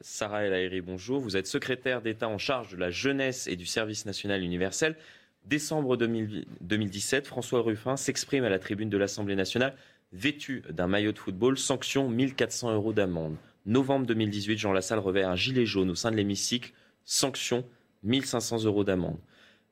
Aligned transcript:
Sarah 0.00 0.44
El 0.44 0.54
Haïry, 0.54 0.80
bonjour. 0.80 1.20
Vous 1.20 1.36
êtes 1.36 1.46
secrétaire 1.46 2.02
d'État 2.02 2.28
en 2.28 2.38
charge 2.38 2.70
de 2.70 2.76
la 2.76 2.90
jeunesse 2.90 3.46
et 3.46 3.56
du 3.56 3.66
service 3.66 4.06
national 4.06 4.42
universel. 4.42 4.96
Décembre 5.44 5.96
2017, 5.96 7.26
François 7.26 7.62
Ruffin 7.62 7.96
s'exprime 7.96 8.44
à 8.44 8.48
la 8.48 8.58
tribune 8.58 8.90
de 8.90 8.96
l'Assemblée 8.96 9.36
nationale 9.36 9.74
vêtu 10.12 10.62
d'un 10.70 10.86
maillot 10.86 11.12
de 11.12 11.18
football, 11.18 11.58
sanction 11.58 12.08
1400 12.08 12.74
euros 12.74 12.92
d'amende. 12.92 13.36
Novembre 13.64 14.06
2018, 14.06 14.58
Jean 14.58 14.72
Lassalle 14.72 14.98
revêt 14.98 15.24
un 15.24 15.36
gilet 15.36 15.66
jaune 15.66 15.90
au 15.90 15.94
sein 15.94 16.10
de 16.10 16.16
l'hémicycle, 16.16 16.72
sanction 17.04 17.64
1500 18.04 18.64
euros 18.64 18.84
d'amende. 18.84 19.18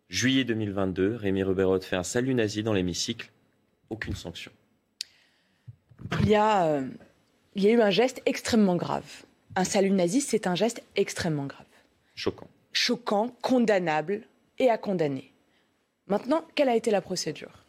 Juillet 0.09 0.45
2022, 0.45 1.17
Rémi 1.17 1.43
Ruberot 1.43 1.81
fait 1.81 1.97
un 1.97 2.03
salut 2.03 2.35
nazi 2.35 2.63
dans 2.63 2.73
l'hémicycle, 2.73 3.31
aucune 3.91 4.15
sanction. 4.15 4.53
Il 6.23 6.29
y, 6.29 6.35
a, 6.35 6.67
euh, 6.67 6.89
il 7.55 7.63
y 7.63 7.69
a 7.69 7.71
eu 7.71 7.81
un 7.81 7.91
geste 7.91 8.21
extrêmement 8.27 8.77
grave 8.77 9.25
un 9.57 9.65
salut 9.65 9.91
nazi, 9.91 10.21
c'est 10.21 10.47
un 10.47 10.55
geste 10.55 10.83
extrêmement 10.97 11.47
grave. 11.47 11.67
Choquant. 12.15 12.49
Choquant, 12.73 13.29
condamnable 13.43 14.23
et 14.59 14.71
à 14.71 14.79
condamner. 14.79 15.33
Maintenant, 16.07 16.45
quelle 16.55 16.69
a 16.69 16.77
été 16.77 16.91
la 16.91 17.01
procédure? 17.01 17.65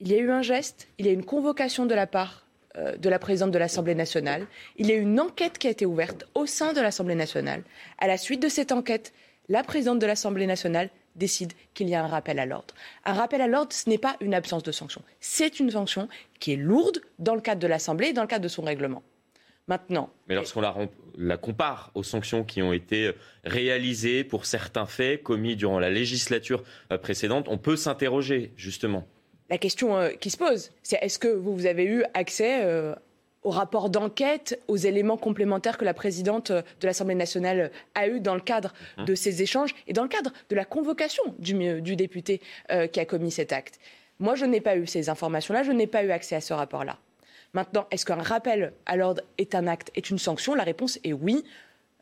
Il 0.00 0.10
y 0.10 0.14
a 0.14 0.18
eu 0.18 0.30
un 0.30 0.42
geste, 0.42 0.88
il 0.98 1.06
y 1.06 1.08
a 1.08 1.12
eu 1.12 1.14
une 1.14 1.24
convocation 1.24 1.86
de 1.86 1.94
la 1.94 2.06
part 2.06 2.44
euh, 2.76 2.96
de 2.96 3.08
la 3.08 3.18
présidente 3.18 3.52
de 3.52 3.58
l'Assemblée 3.58 3.94
nationale, 3.94 4.46
il 4.76 4.88
y 4.88 4.92
a 4.92 4.96
eu 4.96 5.02
une 5.02 5.20
enquête 5.20 5.58
qui 5.58 5.68
a 5.68 5.70
été 5.70 5.86
ouverte 5.86 6.26
au 6.34 6.46
sein 6.46 6.72
de 6.72 6.80
l'Assemblée 6.80 7.14
nationale. 7.14 7.62
À 7.98 8.08
la 8.08 8.18
suite 8.18 8.42
de 8.42 8.48
cette 8.48 8.72
enquête, 8.72 9.12
la 9.48 9.62
présidente 9.62 10.00
de 10.00 10.06
l'Assemblée 10.06 10.46
nationale 10.46 10.90
décide 11.14 11.52
qu'il 11.74 11.88
y 11.88 11.94
a 11.94 12.02
un 12.02 12.08
rappel 12.08 12.40
à 12.40 12.46
l'ordre. 12.46 12.74
Un 13.04 13.12
rappel 13.12 13.40
à 13.40 13.46
l'ordre, 13.46 13.72
ce 13.72 13.88
n'est 13.88 13.98
pas 13.98 14.16
une 14.20 14.34
absence 14.34 14.64
de 14.64 14.72
sanction. 14.72 15.02
C'est 15.20 15.60
une 15.60 15.70
sanction 15.70 16.08
qui 16.40 16.54
est 16.54 16.56
lourde 16.56 17.00
dans 17.20 17.36
le 17.36 17.40
cadre 17.40 17.60
de 17.60 17.66
l'Assemblée 17.68 18.08
et 18.08 18.12
dans 18.12 18.22
le 18.22 18.28
cadre 18.28 18.42
de 18.42 18.48
son 18.48 18.62
règlement. 18.62 19.02
Maintenant. 19.66 20.10
Mais 20.28 20.34
lorsqu'on 20.34 20.60
la, 21.16 21.36
compare 21.38 21.90
aux 21.94 22.02
sanctions 22.02 22.44
qui 22.44 22.60
ont 22.60 22.74
été 22.74 23.12
réalisées 23.44 24.22
pour 24.22 24.44
certains 24.44 24.84
faits 24.84 25.22
commis 25.22 25.56
durant 25.56 25.78
la 25.78 25.88
législature 25.88 26.62
euh, 26.92 26.98
précédente, 26.98 27.46
on 27.48 27.56
peut 27.56 27.76
s'interroger 27.76 28.52
justement. 28.56 29.06
La 29.48 29.56
question 29.56 29.96
euh, 29.96 30.10
qui 30.10 30.28
se 30.28 30.36
pose, 30.36 30.70
c'est 30.82 30.98
est-ce 31.00 31.18
que 31.18 31.28
vous 31.28 31.64
avez 31.64 31.84
eu 31.84 32.04
accès 32.12 32.62
euh, 32.64 32.94
au 33.42 33.48
rapport 33.48 33.88
d'enquête, 33.88 34.60
aux 34.68 34.76
éléments 34.76 35.16
complémentaires 35.16 35.78
que 35.78 35.84
la 35.86 35.94
présidente 35.94 36.52
de 36.52 36.86
l'Assemblée 36.86 37.14
nationale 37.14 37.70
a 37.94 38.08
eu 38.08 38.20
dans 38.20 38.34
le 38.34 38.42
cadre 38.42 38.74
hum. 38.98 39.06
de 39.06 39.14
ces 39.14 39.40
échanges 39.40 39.74
et 39.86 39.94
dans 39.94 40.02
le 40.02 40.08
cadre 40.10 40.30
de 40.50 40.56
la 40.56 40.66
convocation 40.66 41.22
du, 41.38 41.80
du 41.80 41.96
député 41.96 42.42
qui 42.92 43.00
a 43.00 43.04
commis 43.04 43.30
cet 43.30 43.52
acte? 43.52 43.78
Moi, 44.18 44.34
je 44.34 44.44
n'ai 44.44 44.60
pas 44.60 44.76
eu 44.76 44.86
ces 44.86 45.08
informations-là, 45.08 45.62
je 45.62 45.72
n'ai 45.72 45.86
pas 45.86 46.04
eu 46.04 46.10
accès 46.10 46.36
à 46.36 46.40
ce 46.40 46.54
rapport-là. 46.54 46.98
Maintenant, 47.54 47.86
est-ce 47.90 48.04
qu'un 48.04 48.16
rappel 48.16 48.72
à 48.84 48.96
l'ordre 48.96 49.22
est 49.38 49.54
un 49.54 49.66
acte, 49.66 49.90
est 49.94 50.10
une 50.10 50.18
sanction? 50.18 50.54
La 50.54 50.64
réponse 50.64 50.98
est 51.04 51.12
oui. 51.12 51.44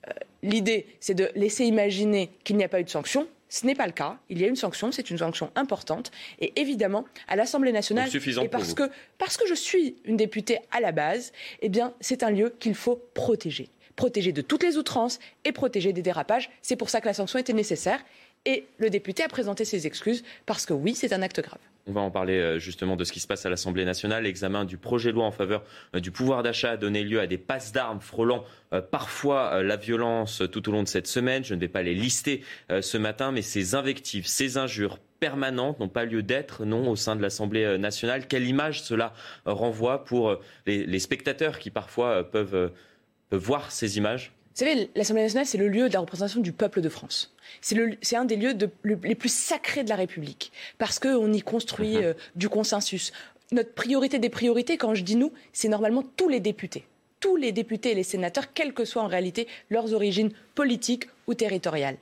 Euh, 0.08 0.12
l'idée, 0.42 0.86
c'est 0.98 1.14
de 1.14 1.30
laisser 1.34 1.64
imaginer 1.64 2.30
qu'il 2.42 2.56
n'y 2.56 2.64
a 2.64 2.68
pas 2.68 2.80
eu 2.80 2.84
de 2.84 2.90
sanction. 2.90 3.28
Ce 3.50 3.66
n'est 3.66 3.74
pas 3.74 3.86
le 3.86 3.92
cas. 3.92 4.18
Il 4.30 4.40
y 4.40 4.44
a 4.44 4.48
une 4.48 4.56
sanction, 4.56 4.90
c'est 4.92 5.10
une 5.10 5.18
sanction 5.18 5.50
importante. 5.54 6.10
Et 6.40 6.58
évidemment, 6.58 7.04
à 7.28 7.36
l'Assemblée 7.36 7.70
nationale, 7.70 8.08
et 8.42 8.48
parce 8.48 8.72
que, 8.72 8.90
parce 9.18 9.36
que 9.36 9.46
je 9.46 9.52
suis 9.52 9.96
une 10.06 10.16
députée 10.16 10.58
à 10.70 10.80
la 10.80 10.90
base, 10.90 11.32
eh 11.60 11.68
bien, 11.68 11.92
c'est 12.00 12.22
un 12.22 12.30
lieu 12.30 12.54
qu'il 12.58 12.74
faut 12.74 12.96
protéger. 13.12 13.68
Protéger 13.94 14.32
de 14.32 14.40
toutes 14.40 14.62
les 14.62 14.78
outrances 14.78 15.18
et 15.44 15.52
protéger 15.52 15.92
des 15.92 16.00
dérapages. 16.00 16.48
C'est 16.62 16.76
pour 16.76 16.88
ça 16.88 17.02
que 17.02 17.06
la 17.06 17.12
sanction 17.12 17.38
était 17.38 17.52
nécessaire. 17.52 18.02
Et 18.46 18.64
le 18.78 18.88
député 18.88 19.22
a 19.22 19.28
présenté 19.28 19.66
ses 19.66 19.86
excuses 19.86 20.24
parce 20.46 20.64
que 20.64 20.72
oui, 20.72 20.94
c'est 20.94 21.12
un 21.12 21.20
acte 21.20 21.40
grave. 21.42 21.60
On 21.88 21.92
va 21.92 22.00
en 22.00 22.12
parler 22.12 22.38
euh, 22.38 22.58
justement 22.60 22.94
de 22.94 23.02
ce 23.02 23.12
qui 23.12 23.18
se 23.18 23.26
passe 23.26 23.44
à 23.44 23.50
l'Assemblée 23.50 23.84
nationale. 23.84 24.22
L'examen 24.22 24.64
du 24.64 24.76
projet 24.76 25.10
de 25.10 25.16
loi 25.16 25.24
en 25.24 25.32
faveur 25.32 25.64
euh, 25.96 26.00
du 26.00 26.12
pouvoir 26.12 26.44
d'achat 26.44 26.72
a 26.72 26.76
donné 26.76 27.02
lieu 27.02 27.18
à 27.18 27.26
des 27.26 27.38
passes 27.38 27.72
d'armes 27.72 28.00
frôlant 28.00 28.44
euh, 28.72 28.80
parfois 28.80 29.62
la 29.64 29.76
violence 29.76 30.42
tout 30.52 30.68
au 30.68 30.72
long 30.72 30.84
de 30.84 30.88
cette 30.88 31.08
semaine. 31.08 31.44
Je 31.44 31.54
ne 31.54 31.60
vais 31.60 31.68
pas 31.68 31.82
les 31.82 31.94
lister 31.94 32.42
ce 32.68 32.96
matin, 32.98 33.32
mais 33.32 33.42
ces 33.42 33.74
invectives, 33.74 34.26
ces 34.26 34.58
injures 34.58 34.98
permanentes 35.20 35.80
n'ont 35.80 35.88
pas 35.88 36.04
lieu 36.04 36.22
d'être, 36.22 36.64
non, 36.64 36.88
au 36.88 36.96
sein 36.96 37.16
de 37.16 37.22
l'Assemblée 37.22 37.78
nationale. 37.78 38.26
Quelle 38.26 38.46
image 38.46 38.82
cela 38.82 39.12
renvoie 39.44 40.04
pour 40.04 40.38
les, 40.66 40.98
spectateurs 40.98 41.58
qui 41.58 41.70
parfois 41.70 42.28
peuvent 42.28 42.72
voir 43.30 43.70
ces 43.70 43.98
images? 43.98 44.32
Vous 44.54 44.58
savez, 44.58 44.90
l'Assemblée 44.94 45.22
nationale, 45.22 45.46
c'est 45.46 45.56
le 45.56 45.68
lieu 45.68 45.88
de 45.88 45.94
la 45.94 46.00
représentation 46.00 46.40
du 46.40 46.52
peuple 46.52 46.82
de 46.82 46.90
France. 46.90 47.34
C'est 47.62 48.16
un 48.16 48.26
des 48.26 48.36
lieux 48.36 48.54
les 48.84 49.14
plus 49.14 49.32
sacrés 49.32 49.82
de 49.82 49.88
la 49.88 49.96
République, 49.96 50.52
parce 50.76 50.98
qu'on 50.98 51.32
y 51.32 51.40
construit 51.40 51.96
mhm. 51.96 52.04
euh, 52.04 52.14
du 52.36 52.50
consensus. 52.50 53.12
Notre 53.50 53.72
priorité 53.72 54.18
des 54.18 54.28
priorités, 54.28 54.76
quand 54.76 54.94
je 54.94 55.04
dis 55.04 55.16
nous, 55.16 55.32
c'est 55.54 55.68
normalement 55.68 56.02
tous 56.02 56.28
les 56.28 56.40
députés. 56.40 56.84
Tous 57.20 57.36
les 57.36 57.52
députés 57.52 57.92
et 57.92 57.94
les 57.94 58.02
sénateurs, 58.02 58.52
quelles 58.52 58.74
que 58.74 58.84
soient 58.84 59.02
en 59.02 59.06
réalité 59.06 59.48
leurs 59.70 59.94
origines 59.94 60.32
politiques 60.54 61.04
ou 61.26 61.34
territoriales. 61.34 61.96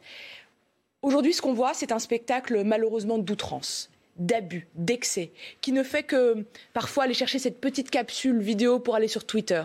Aujourd'hui, 1.02 1.32
ce 1.32 1.42
qu'on 1.42 1.54
voit, 1.54 1.72
c'est 1.72 1.92
un 1.92 1.98
spectacle 2.00 2.64
malheureusement 2.64 3.18
d'outrance 3.18 3.90
d'abus, 4.16 4.68
d'excès, 4.74 5.30
qui 5.62 5.72
ne 5.72 5.82
fait 5.82 6.02
que 6.02 6.44
parfois 6.74 7.04
aller 7.04 7.14
chercher 7.14 7.38
cette 7.38 7.60
petite 7.60 7.90
capsule 7.90 8.40
vidéo 8.40 8.78
pour 8.78 8.94
aller 8.94 9.08
sur 9.08 9.24
Twitter, 9.24 9.62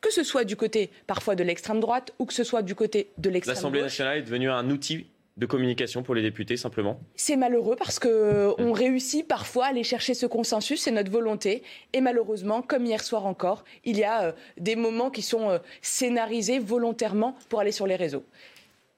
que 0.00 0.12
ce 0.12 0.22
soit 0.22 0.44
du 0.44 0.56
côté 0.56 0.90
parfois 1.06 1.34
de 1.34 1.42
l'extrême 1.42 1.80
droite 1.80 2.12
ou 2.18 2.26
que 2.26 2.34
ce 2.34 2.44
soit 2.44 2.62
du 2.62 2.74
côté 2.74 3.10
de 3.18 3.30
l'extrême 3.30 3.54
gauche. 3.54 3.62
L'Assemblée 3.62 3.82
nationale 3.82 4.18
est 4.18 4.22
devenue 4.22 4.50
un 4.50 4.70
outil 4.70 5.06
de 5.36 5.44
communication 5.44 6.02
pour 6.02 6.14
les 6.14 6.22
députés 6.22 6.56
simplement 6.56 6.98
C'est 7.14 7.36
malheureux 7.36 7.76
parce 7.76 7.98
qu'on 7.98 8.54
on 8.58 8.72
réussit 8.72 9.26
parfois 9.26 9.66
à 9.66 9.68
aller 9.68 9.84
chercher 9.84 10.14
ce 10.14 10.24
consensus, 10.24 10.82
c'est 10.82 10.90
notre 10.90 11.10
volonté. 11.10 11.62
Et 11.92 12.00
malheureusement, 12.00 12.62
comme 12.62 12.86
hier 12.86 13.02
soir 13.02 13.26
encore, 13.26 13.64
il 13.84 13.98
y 13.98 14.04
a 14.04 14.24
euh, 14.24 14.32
des 14.56 14.76
moments 14.76 15.10
qui 15.10 15.22
sont 15.22 15.50
euh, 15.50 15.58
scénarisés 15.82 16.58
volontairement 16.58 17.36
pour 17.50 17.60
aller 17.60 17.72
sur 17.72 17.86
les 17.86 17.96
réseaux. 17.96 18.24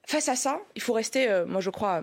Face 0.07 0.29
à 0.29 0.37
ça, 0.37 0.61
il 0.77 0.83
faut 0.83 0.93
rester, 0.93 1.29
euh, 1.29 1.45
moi 1.45 1.61
je 1.61 1.71
crois, 1.71 2.03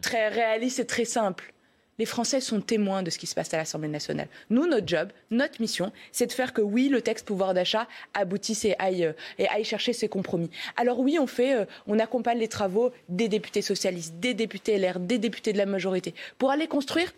très 0.00 0.28
réaliste 0.28 0.80
et 0.80 0.86
très 0.86 1.04
simple. 1.04 1.52
Les 1.98 2.06
Français 2.06 2.40
sont 2.40 2.60
témoins 2.60 3.02
de 3.02 3.10
ce 3.10 3.18
qui 3.18 3.26
se 3.26 3.34
passe 3.34 3.52
à 3.54 3.56
l'Assemblée 3.56 3.88
nationale. 3.88 4.28
Nous, 4.50 4.66
notre 4.66 4.86
job, 4.86 5.08
notre 5.30 5.60
mission, 5.60 5.92
c'est 6.12 6.26
de 6.26 6.32
faire 6.32 6.52
que 6.52 6.62
oui, 6.62 6.88
le 6.88 7.02
texte 7.02 7.26
pouvoir 7.26 7.54
d'achat 7.54 7.88
aboutisse 8.14 8.64
et 8.64 8.76
aille, 8.78 9.04
euh, 9.04 9.12
et 9.38 9.48
aille 9.48 9.64
chercher 9.64 9.92
ses 9.92 10.08
compromis. 10.08 10.50
Alors 10.76 11.00
oui, 11.00 11.18
on 11.20 11.26
fait, 11.26 11.54
euh, 11.54 11.64
on 11.86 11.98
accompagne 11.98 12.38
les 12.38 12.48
travaux 12.48 12.92
des 13.08 13.28
députés 13.28 13.62
socialistes, 13.62 14.14
des 14.20 14.34
députés 14.34 14.78
LR, 14.78 15.00
des 15.00 15.18
députés 15.18 15.52
de 15.52 15.58
la 15.58 15.66
majorité, 15.66 16.14
pour 16.38 16.52
aller 16.52 16.68
construire 16.68 17.12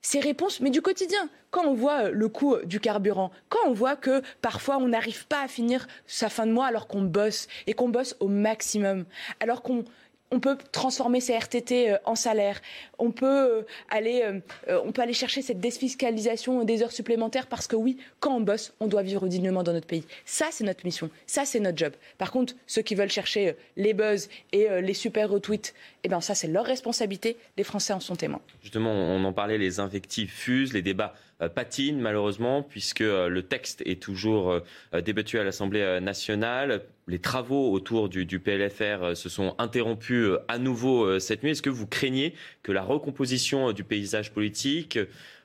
ces 0.00 0.20
réponses, 0.20 0.60
mais 0.60 0.70
du 0.70 0.82
quotidien. 0.82 1.28
Quand 1.50 1.66
on 1.66 1.74
voit 1.74 2.04
euh, 2.04 2.10
le 2.12 2.28
coût 2.28 2.56
du 2.64 2.80
carburant, 2.80 3.32
quand 3.48 3.66
on 3.66 3.72
voit 3.72 3.96
que 3.96 4.22
parfois 4.40 4.78
on 4.78 4.88
n'arrive 4.88 5.26
pas 5.26 5.42
à 5.42 5.48
finir 5.48 5.86
sa 6.06 6.28
fin 6.28 6.46
de 6.46 6.52
mois 6.52 6.66
alors 6.66 6.86
qu'on 6.86 7.02
bosse 7.02 7.48
et 7.66 7.74
qu'on 7.74 7.88
bosse 7.88 8.16
au 8.20 8.28
maximum, 8.28 9.04
alors 9.40 9.62
qu'on 9.62 9.84
on 10.30 10.40
peut 10.40 10.56
transformer 10.72 11.20
ces 11.20 11.34
RTT 11.36 11.90
euh, 11.90 11.96
en 12.04 12.14
salaire. 12.14 12.60
On 12.98 13.10
peut, 13.10 13.26
euh, 13.26 13.62
aller, 13.90 14.22
euh, 14.68 14.80
on 14.84 14.92
peut 14.92 15.02
aller 15.02 15.12
chercher 15.12 15.42
cette 15.42 15.60
défiscalisation 15.60 16.64
des 16.64 16.82
heures 16.82 16.92
supplémentaires 16.92 17.46
parce 17.46 17.66
que 17.66 17.76
oui, 17.76 17.98
quand 18.20 18.36
on 18.36 18.40
bosse, 18.40 18.72
on 18.80 18.86
doit 18.86 19.02
vivre 19.02 19.28
dignement 19.28 19.62
dans 19.62 19.72
notre 19.72 19.86
pays. 19.86 20.04
Ça, 20.24 20.46
c'est 20.50 20.64
notre 20.64 20.84
mission. 20.84 21.10
Ça, 21.26 21.44
c'est 21.44 21.60
notre 21.60 21.78
job. 21.78 21.92
Par 22.18 22.32
contre, 22.32 22.54
ceux 22.66 22.82
qui 22.82 22.94
veulent 22.94 23.10
chercher 23.10 23.56
les 23.76 23.94
buzz 23.94 24.28
et 24.52 24.68
les 24.80 24.94
super 24.94 25.30
retweets, 25.30 25.74
eh 26.04 26.08
ben 26.08 26.20
ça, 26.20 26.34
c'est 26.34 26.48
leur 26.48 26.64
responsabilité. 26.64 27.36
Les 27.56 27.64
Français 27.64 27.92
en 27.92 28.00
sont 28.00 28.16
témoins. 28.16 28.40
Justement, 28.62 28.92
on 28.92 29.24
en 29.24 29.32
parlait, 29.32 29.58
les 29.58 29.80
invectives 29.80 30.30
fusent, 30.30 30.72
les 30.72 30.82
débats 30.82 31.14
patine 31.54 32.00
malheureusement 32.00 32.62
puisque 32.62 33.02
euh, 33.02 33.28
le 33.28 33.42
texte 33.42 33.82
est 33.84 34.02
toujours 34.02 34.52
euh, 34.52 35.00
débattu 35.00 35.38
à 35.38 35.44
l'Assemblée 35.44 36.00
nationale. 36.00 36.82
Les 37.08 37.18
travaux 37.18 37.72
autour 37.72 38.08
du, 38.08 38.40
PLFR 38.40 39.14
se 39.14 39.28
sont 39.28 39.54
interrompus 39.58 40.32
à 40.48 40.58
nouveau 40.58 41.20
cette 41.20 41.44
nuit. 41.44 41.52
Est-ce 41.52 41.62
que 41.62 41.70
vous 41.70 41.86
craignez 41.86 42.34
que 42.64 42.72
la 42.72 42.82
recomposition 42.82 43.70
du 43.70 43.84
paysage 43.84 44.32
politique 44.32 44.98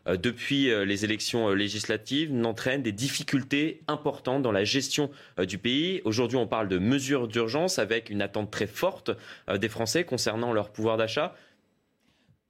depuis 0.07 0.71
les 0.85 1.05
élections 1.05 1.49
législatives 1.49 2.33
n'entraîne 2.33 2.81
des 2.81 2.91
difficultés 2.91 3.81
importantes 3.87 4.41
dans 4.41 4.51
la 4.51 4.63
gestion 4.63 5.11
du 5.47 5.59
pays? 5.59 6.01
Aujourd'hui, 6.03 6.37
on 6.37 6.47
parle 6.47 6.67
de 6.67 6.79
mesures 6.79 7.27
d'urgence 7.27 7.77
avec 7.77 8.09
une 8.09 8.23
attente 8.23 8.49
très 8.49 8.65
forte 8.65 9.11
des 9.55 9.69
Français 9.69 10.03
concernant 10.03 10.53
leur 10.53 10.71
pouvoir 10.71 10.97
d'achat. 10.97 11.35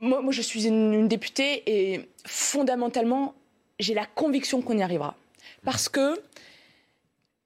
Moi, 0.02 0.32
je 0.32 0.42
suis 0.42 0.66
une, 0.66 1.08
députée 1.08 1.62
et 1.68 2.10
fondamentalement, 2.26 3.36
j'ai 3.80 3.94
la 3.94 4.08
conviction 4.08 4.64
qu'on 4.64 4.78
y 4.78 4.82
arrivera. 4.82 5.16
Parce 5.64 5.90
que 5.90 6.20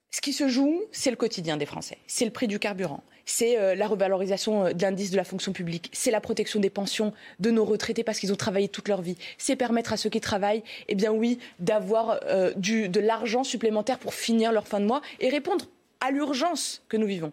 ce 0.10 0.22
qui 0.22 0.32
se 0.32 0.48
joue, 0.48 0.82
c'est 0.94 1.10
le 1.10 1.18
quotidien 1.18 1.58
des 1.58 1.66
Français. 1.66 1.98
C'est 2.08 2.24
le 2.24 2.32
prix 2.32 2.48
du 2.48 2.58
carburant. 2.58 3.04
C'est 3.26 3.60
euh, 3.60 3.76
la 3.76 3.88
revalorisation 3.88 4.68
euh, 4.68 4.72
de 4.72 4.82
l'indice 4.82 5.12
de 5.12 5.18
la 5.18 5.26
fonction 5.26 5.52
publique. 5.52 5.90
C'est 5.92 6.12
la 6.12 6.22
protection 6.22 6.62
des 6.62 6.70
pensions 6.70 7.12
de 7.40 7.52
nos 7.52 7.66
retraités 7.66 8.06
parce 8.06 8.20
qu'ils 8.20 8.32
ont 8.32 8.38
travaillé 8.38 8.70
toute 8.70 8.88
leur 8.88 9.02
vie. 9.02 9.18
C'est 9.38 9.58
permettre 9.58 9.92
à 9.92 9.98
ceux 9.98 10.10
qui 10.10 10.22
travaillent, 10.22 10.64
eh 10.88 10.96
bien 10.96 11.12
oui, 11.12 11.40
d'avoir 11.60 12.20
euh, 12.28 12.54
de 12.56 13.00
l'argent 13.02 13.44
supplémentaire 13.44 14.00
pour 14.00 14.14
finir 14.14 14.54
leur 14.54 14.68
fin 14.68 14.80
de 14.80 14.86
mois 14.86 15.02
et 15.20 15.28
répondre 15.28 15.66
à 16.00 16.12
l'urgence 16.12 16.84
que 16.90 16.98
nous 16.98 17.08
vivons. 17.08 17.32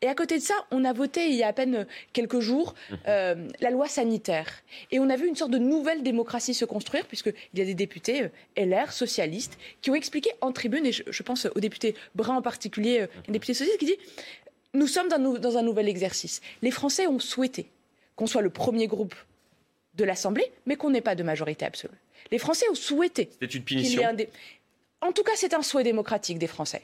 Et 0.00 0.08
à 0.08 0.14
côté 0.14 0.38
de 0.38 0.42
ça, 0.42 0.54
on 0.70 0.84
a 0.84 0.92
voté 0.92 1.28
il 1.28 1.34
y 1.34 1.42
a 1.42 1.48
à 1.48 1.52
peine 1.52 1.86
quelques 2.12 2.40
jours 2.40 2.74
mhm. 2.90 2.98
euh, 3.08 3.48
la 3.60 3.70
loi 3.70 3.88
sanitaire. 3.88 4.48
Et 4.90 4.98
on 5.00 5.08
a 5.10 5.16
vu 5.16 5.28
une 5.28 5.36
sorte 5.36 5.50
de 5.50 5.58
nouvelle 5.58 6.02
démocratie 6.02 6.54
se 6.54 6.64
construire, 6.64 7.06
puisqu'il 7.06 7.34
y 7.54 7.62
a 7.62 7.64
des 7.64 7.74
députés 7.74 8.24
euh, 8.24 8.64
LR, 8.64 8.92
socialistes, 8.92 9.58
qui 9.80 9.90
ont 9.90 9.94
expliqué 9.94 10.30
en 10.40 10.52
tribune, 10.52 10.86
et 10.86 10.92
je, 10.92 11.22
pense 11.22 11.46
au 11.54 11.60
député 11.60 11.94
Brun 12.14 12.36
en 12.36 12.42
particulier, 12.42 13.00
euh, 13.00 13.06
un 13.28 13.32
député 13.32 13.54
socialiste, 13.54 13.78
qui 13.78 13.86
dit 13.86 13.98
Nous 14.74 14.86
sommes 14.86 15.08
dans, 15.08 15.18
dans 15.18 15.56
un 15.56 15.62
nouvel 15.62 15.88
exercice. 15.88 16.40
Les 16.62 16.70
Français 16.70 17.06
ont 17.06 17.18
souhaité 17.18 17.66
qu'on 18.16 18.26
soit 18.26 18.42
le 18.42 18.50
premier 18.50 18.86
groupe 18.86 19.14
de 19.94 20.04
l'Assemblée, 20.04 20.50
mais 20.66 20.76
qu'on 20.76 20.90
n'ait 20.90 21.00
pas 21.00 21.14
de 21.14 21.22
majorité 21.22 21.64
absolue. 21.64 21.96
Les 22.30 22.38
Français 22.38 22.66
ont 22.70 22.74
souhaité. 22.74 23.28
C'était 23.32 23.46
une 23.46 23.64
punition. 23.64 24.02
En 25.02 25.10
tout 25.12 25.24
cas, 25.24 25.32
c'est 25.34 25.52
un 25.52 25.62
souhait 25.62 25.82
démocratique 25.82 26.38
des 26.38 26.46
Français. 26.46 26.82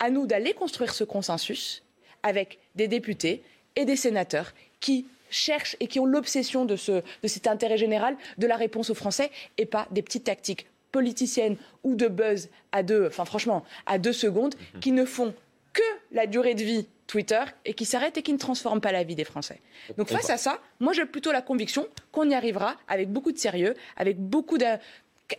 À 0.00 0.10
nous 0.10 0.26
d'aller 0.26 0.52
construire 0.52 0.92
ce 0.92 1.04
consensus 1.04 1.82
avec 2.22 2.58
des 2.74 2.88
députés 2.88 3.42
et 3.76 3.84
des 3.84 3.96
sénateurs 3.96 4.52
qui 4.80 5.06
cherchent 5.30 5.76
et 5.78 5.86
qui 5.86 6.00
ont 6.00 6.04
l'obsession 6.04 6.64
de, 6.64 6.74
de 6.74 7.28
cet 7.28 7.46
intérêt 7.46 7.78
général 7.78 8.16
de 8.36 8.46
la 8.48 8.56
réponse 8.56 8.90
aux 8.90 8.94
Français 8.94 9.30
et 9.56 9.66
pas 9.66 9.86
des 9.92 10.02
petites 10.02 10.24
tactiques 10.24 10.66
politiciennes 10.90 11.56
ou 11.84 11.94
de 11.94 12.08
buzz 12.08 12.48
à 12.72 12.82
deux, 12.82 13.06
enfin 13.06 13.24
franchement, 13.24 13.64
à 13.86 13.98
deux 13.98 14.12
secondes, 14.12 14.56
mhm. 14.74 14.80
qui 14.80 14.90
ne 14.90 15.04
font 15.04 15.32
que 15.72 15.82
la 16.10 16.26
durée 16.26 16.54
de 16.54 16.64
vie 16.64 16.88
Twitter 17.06 17.42
et 17.64 17.74
qui 17.74 17.84
s'arrêtent 17.84 18.18
et 18.18 18.22
qui 18.22 18.32
ne 18.32 18.38
transforment 18.38 18.80
pas 18.80 18.90
la 18.90 19.04
vie 19.04 19.14
des 19.14 19.24
Français. 19.24 19.60
Donc 19.96 20.08
face 20.08 20.30
à 20.30 20.36
ça, 20.36 20.60
moi 20.80 20.92
j'ai 20.92 21.06
plutôt 21.06 21.30
la 21.30 21.42
conviction 21.42 21.86
qu'on 22.10 22.28
y 22.28 22.34
arrivera 22.34 22.76
avec 22.88 23.10
beaucoup 23.10 23.30
de 23.30 23.38
sérieux, 23.38 23.74
avec 23.96 24.18
beaucoup 24.18 24.58
de, 24.58 24.64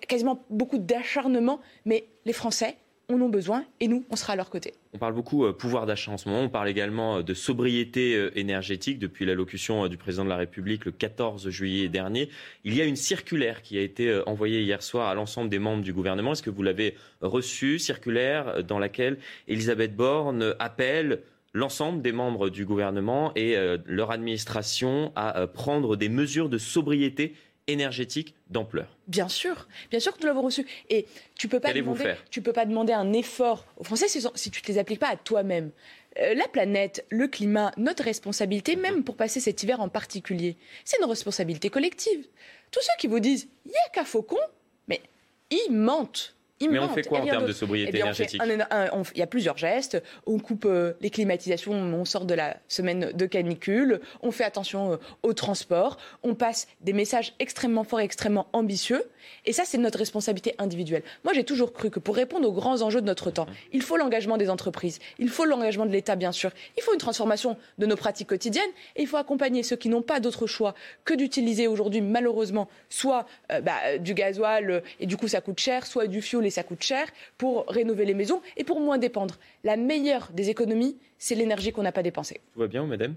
quasiment 0.07 0.43
beaucoup 0.49 0.77
d'acharnement, 0.77 1.59
mais 1.85 2.05
les 2.25 2.33
Français 2.33 2.77
en 3.13 3.21
ont 3.21 3.29
besoin 3.29 3.65
et 3.79 3.87
nous, 3.87 4.05
on 4.09 4.15
sera 4.15 4.33
à 4.33 4.35
leur 4.35 4.49
côté. 4.49 4.73
On 4.93 4.97
parle 4.97 5.13
beaucoup 5.13 5.45
euh, 5.45 5.53
pouvoir 5.53 5.85
d'achat 5.85 6.11
en 6.11 6.17
ce 6.17 6.29
moment, 6.29 6.41
on 6.41 6.49
parle 6.49 6.69
également 6.69 7.17
euh, 7.17 7.23
de 7.23 7.33
sobriété 7.33 8.15
euh, 8.15 8.37
énergétique 8.37 8.99
depuis 8.99 9.25
l'allocution 9.25 9.87
du 9.87 9.97
président 9.97 10.23
de 10.23 10.29
la 10.29 10.37
République 10.37 10.85
le 10.85 10.91
14 10.91 11.49
juillet 11.49 11.89
dernier. 11.89 12.29
Il 12.63 12.75
y 12.75 12.81
a 12.81 12.85
une 12.85 12.95
circulaire 12.95 13.61
qui 13.61 13.77
a 13.77 13.81
été 13.81 14.21
envoyée 14.25 14.61
hier 14.61 14.81
soir 14.81 15.09
à 15.09 15.15
l'ensemble 15.15 15.49
des 15.49 15.59
membres 15.59 15.83
du 15.83 15.93
gouvernement. 15.93 16.33
Est-ce 16.33 16.43
que 16.43 16.49
vous 16.49 16.63
l'avez 16.63 16.95
reçue, 17.21 17.79
circulaire 17.79 18.63
dans 18.63 18.79
laquelle 18.79 19.17
Elisabeth 19.47 19.95
Borne 19.95 20.55
appelle 20.59 21.21
l'ensemble 21.53 22.01
des 22.01 22.11
membres 22.11 22.49
du 22.49 22.65
gouvernement 22.65 23.31
et 23.35 23.55
leur 23.85 24.11
administration 24.11 25.11
à 25.15 25.47
prendre 25.47 25.95
des 25.95 26.09
mesures 26.09 26.49
de 26.49 26.57
sobriété 26.57 27.35
énergétique 27.71 28.35
d'ampleur. 28.49 28.97
Bien 29.07 29.29
sûr, 29.29 29.67
bien 29.89 29.99
sûr 29.99 30.15
que 30.15 30.21
nous 30.21 30.27
l'avons 30.27 30.41
reçu. 30.41 30.65
Et 30.89 31.05
tu 31.35 31.47
peux 31.47 31.59
pas 31.59 31.73
demander, 31.73 32.15
tu 32.29 32.41
peux 32.41 32.53
pas 32.53 32.65
demander 32.65 32.93
un 32.93 33.13
effort 33.13 33.65
aux 33.77 33.83
Français 33.83 34.07
si, 34.07 34.21
tu 34.51 34.61
ne 34.61 34.67
les 34.73 34.79
appliques 34.79 34.99
pas 34.99 35.09
à 35.09 35.17
toi-même. 35.17 35.71
Euh, 36.19 36.33
la 36.33 36.47
planète, 36.47 37.05
le 37.09 37.27
climat, 37.27 37.71
notre 37.77 38.03
responsabilité, 38.03 38.75
même 38.75 39.03
pour 39.03 39.15
passer 39.15 39.39
cet 39.39 39.63
hiver 39.63 39.79
en 39.79 39.89
particulier, 39.89 40.57
c'est 40.83 40.97
une 40.99 41.05
responsabilité 41.05 41.69
collective. 41.69 42.25
Tous 42.71 42.81
ceux 42.81 42.97
qui 42.99 43.07
vous 43.07 43.19
disent 43.19 43.47
il 43.65 43.71
y 43.71 43.87
a 43.87 43.89
qu'à 43.93 44.03
Faucon, 44.03 44.39
mais 44.87 45.01
ils 45.49 45.71
mentent. 45.71 46.35
Mais 46.69 46.79
on 46.79 46.89
fait 46.89 47.03
quoi 47.03 47.21
en 47.21 47.25
termes 47.25 47.45
de 47.45 47.53
sobriété 47.53 47.91
eh 47.95 47.99
énergétique 47.99 48.41
Il 48.45 49.19
y 49.19 49.21
a 49.21 49.27
plusieurs 49.27 49.57
gestes. 49.57 50.01
On 50.25 50.39
coupe 50.39 50.65
euh, 50.65 50.93
les 51.01 51.09
climatisations, 51.09 51.73
on 51.73 52.05
sort 52.05 52.25
de 52.25 52.33
la 52.33 52.57
semaine 52.67 53.11
de 53.13 53.25
canicule, 53.25 54.01
on 54.21 54.31
fait 54.31 54.43
attention 54.43 54.93
euh, 54.93 54.97
au 55.23 55.33
transport, 55.33 55.97
on 56.23 56.35
passe 56.35 56.67
des 56.81 56.93
messages 56.93 57.33
extrêmement 57.39 57.83
forts 57.83 58.01
et 58.01 58.03
extrêmement 58.03 58.47
ambitieux. 58.53 59.03
Et 59.45 59.53
ça, 59.53 59.63
c'est 59.65 59.77
notre 59.77 59.99
responsabilité 59.99 60.55
individuelle. 60.57 61.03
Moi, 61.23 61.33
j'ai 61.33 61.43
toujours 61.43 61.73
cru 61.73 61.89
que 61.89 61.99
pour 61.99 62.15
répondre 62.15 62.47
aux 62.47 62.53
grands 62.53 62.81
enjeux 62.81 63.01
de 63.01 63.05
notre 63.05 63.31
temps, 63.31 63.47
il 63.71 63.81
faut 63.81 63.97
l'engagement 63.97 64.37
des 64.37 64.49
entreprises, 64.49 64.99
il 65.19 65.29
faut 65.29 65.45
l'engagement 65.45 65.85
de 65.85 65.91
l'État, 65.91 66.15
bien 66.15 66.31
sûr, 66.31 66.51
il 66.77 66.83
faut 66.83 66.93
une 66.93 66.99
transformation 66.99 67.57
de 67.77 67.85
nos 67.85 67.95
pratiques 67.95 68.27
quotidiennes. 68.27 68.71
Et 68.95 69.01
il 69.01 69.07
faut 69.07 69.17
accompagner 69.17 69.63
ceux 69.63 69.75
qui 69.75 69.89
n'ont 69.89 70.01
pas 70.01 70.19
d'autre 70.19 70.47
choix 70.47 70.75
que 71.05 71.13
d'utiliser 71.13 71.67
aujourd'hui, 71.67 72.01
malheureusement, 72.01 72.67
soit 72.89 73.25
euh, 73.51 73.61
bah, 73.61 73.97
du 73.99 74.13
gasoil 74.13 74.83
et 74.99 75.05
du 75.05 75.17
coup 75.17 75.27
ça 75.27 75.41
coûte 75.41 75.59
cher, 75.59 75.85
soit 75.85 76.07
du 76.07 76.21
fioul 76.21 76.45
et 76.45 76.49
ça 76.51 76.63
coûte 76.63 76.83
cher 76.83 77.07
pour 77.37 77.65
rénover 77.67 78.05
les 78.05 78.13
maisons 78.13 78.41
et 78.57 78.63
pour 78.63 78.79
moins 78.79 78.97
dépendre. 78.97 79.35
La 79.63 79.77
meilleure 79.77 80.29
des 80.33 80.49
économies, 80.49 80.97
c'est 81.17 81.35
l'énergie 81.35 81.71
qu'on 81.71 81.83
n'a 81.83 81.91
pas 81.91 82.03
dépensée. 82.03 82.41
Tout 82.53 82.59
va 82.59 82.67
bien, 82.67 82.85
madame? 82.85 83.15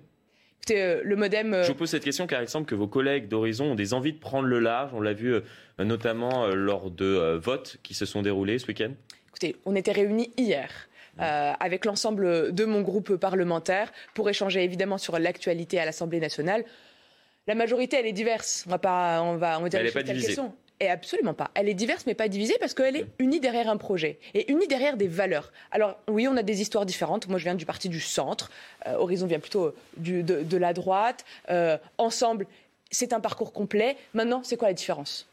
Euh, 0.71 1.01
le 1.05 1.17
modem. 1.17 1.53
Euh, 1.55 1.63
Je 1.63 1.69
vous 1.69 1.75
pose 1.75 1.91
cette 1.91 2.05
question 2.05 2.27
car 2.27 2.43
il 2.43 2.49
semble 2.49 2.67
que 2.67 2.75
vos 2.75 2.87
collègues 2.87 3.29
d'Horizon 3.29 3.73
ont 3.73 3.75
des 3.75 3.95
envies 3.95 4.13
de 4.13 4.19
prendre 4.19 4.47
le 4.49 4.61
large. 4.61 4.93
On 4.95 5.01
l'a 5.01 5.13
vu 5.13 5.35
euh, 5.35 5.41
notamment 5.79 6.47
lors 6.49 6.91
de 6.91 7.39
votes 7.43 7.77
qui 7.83 7.95
se 7.95 8.07
sont 8.07 8.23
déroulés 8.23 8.59
ce 8.59 8.67
week-end. 8.67 8.93
Écoutez, 9.29 9.57
on 9.65 9.75
était 9.75 9.93
réunis 9.93 10.33
hier. 10.37 10.71
avec 11.19 11.85
l'ensemble 11.85 12.53
de 12.53 12.65
mon 12.65 12.81
groupe 12.83 13.17
parlementaire 13.17 13.93
pour 14.15 14.29
échanger 14.29 14.65
évidemment 14.65 14.99
sur 14.99 15.19
l'actualité 15.19 15.79
à 15.79 15.85
l'Assemblée 15.85 16.21
nationale. 16.21 16.65
La 17.47 17.55
majorité, 17.55 17.97
elle 17.99 18.07
est 18.07 18.13
diverse. 18.13 18.65
On 18.67 18.71
va 18.71 18.79
pas, 18.79 19.23
on 19.23 19.37
va, 19.37 19.59
on 19.59 19.63
va 19.63 19.69
dire 19.69 19.81
elle 19.81 19.87
n'est 19.87 19.93
pas 19.93 20.03
divisée. 20.03 20.37
Et 20.81 20.89
absolument 20.89 21.35
pas. 21.35 21.51
Elle 21.55 21.69
est 21.69 21.75
diverse, 21.75 22.05
mais 22.07 22.15
pas 22.15 22.29
divisée 22.29 22.57
parce 22.59 22.75
qu'elle 22.75 22.97
est 22.97 23.07
unie 23.19 23.39
derrière 23.39 23.69
un 23.69 23.77
projet 23.77 24.19
et 24.35 24.51
unie 24.51 24.67
derrière 24.67 24.97
des 24.97 25.07
valeurs. 25.07 25.53
Alors 25.71 25.97
oui, 26.09 26.27
on 26.27 26.37
a 26.37 26.43
des 26.43 26.61
histoires 26.61 26.85
différentes. 26.85 27.29
Moi, 27.29 27.39
je 27.39 27.45
viens 27.45 27.55
du 27.55 27.65
parti 27.65 27.89
du 27.89 28.01
centre. 28.01 28.51
Euh, 28.87 28.95
Horizon 28.95 29.27
vient 29.27 29.39
plutôt 29.39 29.73
de, 29.97 30.57
la 30.57 30.73
droite. 30.73 31.25
Euh, 31.49 31.79
ensemble, 31.97 32.47
c'est 32.91 33.13
un 33.13 33.21
parcours 33.21 33.53
complet. 33.53 33.97
Maintenant, 34.15 34.43
c'est 34.43 34.57
quoi 34.57 34.69
la 34.69 34.75
différence? 34.75 35.29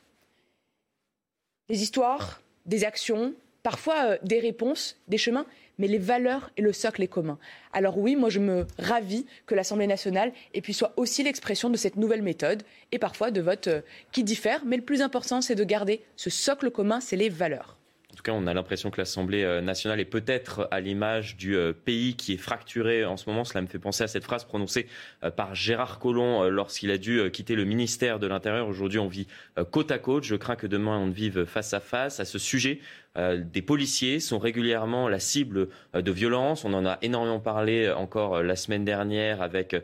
Des 1.69 1.81
histoires, 1.81 2.41
des 2.67 2.83
actions, 2.83 3.33
parfois 3.63 4.05
euh, 4.05 4.17
des 4.21 4.39
réponses, 4.39 4.95
des 5.07 5.17
chemins, 5.17 5.45
mais 5.81 5.87
les 5.87 5.97
valeurs 5.97 6.51
et 6.57 6.61
le 6.61 6.71
socle 6.73 7.01
est 7.01 7.07
commun. 7.07 7.39
Alors 7.73 7.97
oui, 7.97 8.15
moi 8.15 8.29
je 8.29 8.39
me 8.39 8.67
ravis 8.77 9.25
que 9.47 9.55
l'Assemblée 9.55 9.87
nationale 9.87 10.31
et 10.53 10.61
puis 10.61 10.73
soit 10.73 10.93
aussi 10.95 11.23
l'expression 11.23 11.71
de 11.71 11.75
cette 11.75 11.95
nouvelle 11.95 12.21
méthode 12.21 12.61
et 12.91 12.99
parfois 12.99 13.31
de 13.31 13.41
votes 13.41 13.67
euh, 13.67 13.81
qui 14.11 14.23
diffèrent, 14.23 14.63
mais 14.63 14.77
le 14.77 14.83
plus 14.83 15.01
important 15.01 15.41
c'est 15.41 15.55
de 15.55 15.63
garder 15.63 16.01
ce 16.15 16.29
socle 16.29 16.69
commun, 16.69 16.99
c'est 17.01 17.15
les 17.15 17.29
valeurs. 17.29 17.77
En 18.11 18.15
tout 18.15 18.23
cas, 18.23 18.33
on 18.33 18.45
a 18.45 18.53
l'impression 18.53 18.91
que 18.91 18.99
l'Assemblée 18.99 19.43
euh, 19.43 19.61
nationale 19.61 19.99
est 20.01 20.05
peut-être 20.05 20.67
à 20.69 20.81
l'image 20.81 21.37
du 21.37 21.55
euh, 21.55 21.71
pays 21.73 22.15
qui 22.15 22.33
est 22.33 22.37
fracturé 22.37 23.05
en 23.05 23.17
ce 23.17 23.27
moment. 23.27 23.43
Cela 23.45 23.61
me 23.61 23.67
fait 23.67 23.79
penser 23.79 24.03
à 24.03 24.07
cette 24.07 24.25
phrase 24.25 24.43
prononcée 24.43 24.87
par 25.35 25.55
Gérard 25.55 25.97
Collomb 25.97 26.47
lorsqu'il 26.49 26.91
a 26.91 26.97
dû 26.99 27.31
quitter 27.31 27.55
le 27.55 27.63
ministère 27.63 28.19
de 28.19 28.27
l'Intérieur. 28.27 28.67
Aujourd'hui, 28.67 28.99
on 28.99 29.07
vit 29.07 29.27
côte 29.71 29.91
à 29.91 29.97
côte. 29.97 30.25
Je 30.25 30.35
crains 30.35 30.57
que 30.57 30.67
demain, 30.67 30.97
on 30.97 31.07
ne 31.07 31.13
vive 31.13 31.45
face 31.45 31.73
à 31.73 31.79
face. 31.79 32.19
À 32.19 32.25
ce 32.25 32.37
sujet, 32.37 32.81
des 33.17 33.61
policiers 33.61 34.19
sont 34.21 34.39
régulièrement 34.39 35.09
la 35.09 35.19
cible 35.19 35.67
euh, 35.95 36.01
de 36.01 36.11
violences. 36.11 36.63
On 36.63 36.73
en 36.73 36.85
a 36.85 36.97
énormément 37.01 37.39
parlé 37.39 37.85
euh, 37.85 37.95
encore 37.95 38.41
la 38.41 38.55
semaine 38.55 38.85
dernière 38.85 39.41
avec 39.41 39.75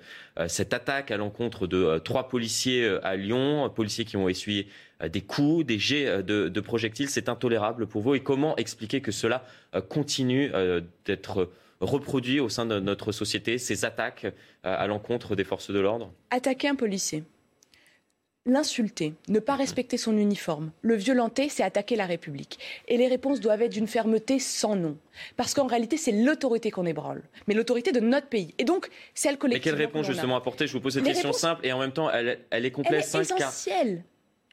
cette 0.47 0.73
attaque 0.73 1.11
à 1.11 1.17
l'encontre 1.17 1.65
de 1.67 1.97
trois 1.97 2.29
policiers 2.29 2.87
à 3.01 3.15
Lyon, 3.15 3.69
policiers 3.69 4.05
qui 4.05 4.17
ont 4.17 4.29
essuyé 4.29 4.67
des 5.03 5.21
coups, 5.21 5.65
des 5.65 5.79
jets 5.79 6.21
de, 6.23 6.59
projectiles. 6.59 7.09
C'est 7.09 7.27
intolérable 7.27 7.87
pour 7.87 8.01
vous. 8.03 8.13
Et 8.13 8.21
comment 8.21 8.55
expliquer 8.57 9.01
que 9.01 9.11
cela 9.11 9.43
continue 9.89 10.51
d'être 11.05 11.49
reproduit 11.79 12.39
au 12.39 12.49
sein 12.49 12.65
de 12.67 12.79
notre 12.79 13.11
société, 13.11 13.57
ces 13.57 13.83
attaques 13.83 14.27
à 14.63 14.85
l'encontre 14.85 15.35
des 15.35 15.43
forces 15.43 15.71
de 15.71 15.79
l'ordre? 15.79 16.11
Attaquer 16.29 16.67
un 16.67 16.75
policier, 16.75 17.23
L'insulter, 18.47 19.13
ne 19.27 19.39
pas 19.39 19.55
respecter 19.55 19.97
son 19.97 20.17
uniforme, 20.17 20.71
le 20.81 20.95
violenter, 20.95 21.49
c'est 21.49 21.63
attaquer 21.63 21.97
la 21.97 22.05
République. 22.05 22.59
Et 22.87 22.95
les 22.95 23.07
réponses 23.07 23.41
doivent 23.41 23.61
être 23.61 23.73
d'une 23.73 23.87
fermeté 23.87 24.39
sans 24.39 24.77
nom. 24.77 24.97
Parce 25.35 25.53
qu'en 25.53 25.67
réalité, 25.67 25.97
c'est 25.97 26.13
l'autorité 26.13 26.71
qu'on 26.71 26.85
ébranle, 26.85 27.23
mais 27.47 27.53
l'autorité 27.53 27.91
de 27.91 27.99
notre 27.99 28.27
pays. 28.27 28.53
Et 28.57 28.63
donc, 28.63 28.87
celle 29.13 29.37
collective. 29.37 29.73
Mais 29.73 29.77
quelle 29.77 29.85
réponse 29.85 30.05
justement 30.07 30.37
apporter? 30.37 30.65
Je 30.65 30.71
vous 30.71 30.79
pose 30.79 30.93
cette 30.93 31.03
question 31.03 31.33
simple 31.33 31.65
et 31.65 31.73
en 31.73 31.79
même 31.79 31.91
temps, 31.91 32.09
elle, 32.09 32.37
est 32.51 32.71
complète. 32.71 33.05
Elle 33.13 33.19
est 33.19 33.21
essentielle. 33.21 34.03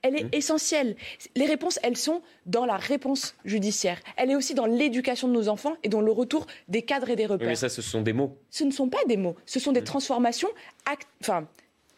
Elle 0.03 0.17
est 0.17 0.25
mmh. 0.25 0.29
essentielle. 0.33 0.97
Les 1.37 1.47
réponses, 1.47 1.79
elles 1.83 1.97
sont 1.97 2.21
dans 2.47 2.67
la 2.67 2.77
réponse 2.77 3.37
judiciaire. 3.45 4.01
Elle 4.17 4.31
est 4.31 4.35
aussi 4.35 4.55
dans 4.55 4.67
l'éducation 4.67 5.29
de 5.29 5.33
nos 5.33 5.49
enfants 5.49 5.77
et 5.83 5.89
dans 5.89 6.03
le 6.03 6.11
retour 6.11 6.47
des 6.69 6.83
cadres 6.83 7.09
et 7.11 7.17
des 7.17 7.27
repères. 7.27 7.49
mais 7.49 7.55
ça, 7.55 7.71
ce 7.71 7.81
sont 7.81 8.03
des 8.03 8.13
mots. 8.13 8.37
Ce 8.51 8.65
ne 8.65 8.71
sont 8.71 8.89
pas 8.89 8.99
des 9.07 9.17
mots. 9.17 9.37
Ce 9.47 9.61
sont 9.61 9.73
des 9.73 9.81
mmh. 9.81 9.85
transformations, 9.85 10.49
enfin, 11.23 11.49